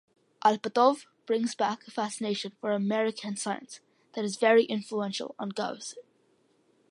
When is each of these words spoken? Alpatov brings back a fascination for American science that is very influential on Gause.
Alpatov 0.43 1.05
brings 1.27 1.53
back 1.53 1.87
a 1.87 1.91
fascination 1.91 2.53
for 2.59 2.71
American 2.71 3.35
science 3.35 3.81
that 4.15 4.25
is 4.25 4.35
very 4.35 4.63
influential 4.65 5.35
on 5.37 5.49
Gause. 5.49 5.95